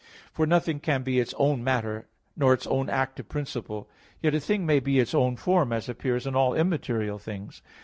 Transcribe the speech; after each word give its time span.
For 0.33 0.47
nothing 0.47 0.79
can 0.79 1.03
be 1.03 1.19
its 1.19 1.31
own 1.37 1.63
matter, 1.63 2.07
nor 2.35 2.55
its 2.55 2.65
own 2.65 2.89
active 2.89 3.29
principle. 3.29 3.87
Yet 4.19 4.33
a 4.33 4.39
thing 4.39 4.65
may 4.65 4.79
be 4.79 4.97
its 4.97 5.13
own 5.13 5.35
form, 5.35 5.71
as 5.71 5.87
appears 5.87 6.25
in 6.25 6.35
all 6.35 6.55
immaterial 6.55 7.19
things. 7.19 7.61